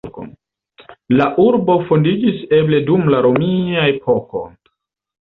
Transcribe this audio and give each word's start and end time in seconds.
La 1.19 1.27
urbo 1.43 1.77
fondiĝis 1.91 2.41
eble 2.63 2.83
dum 2.91 3.07
la 3.17 3.23
romia 3.31 3.89
epoko. 3.95 4.47